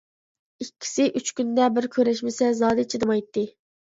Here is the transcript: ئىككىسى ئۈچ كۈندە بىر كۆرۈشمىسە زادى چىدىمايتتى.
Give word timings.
ئىككىسى 0.63 1.03
ئۈچ 1.19 1.29
كۈندە 1.39 1.67
بىر 1.75 1.87
كۆرۈشمىسە 1.97 2.47
زادى 2.63 2.87
چىدىمايتتى. 2.95 3.45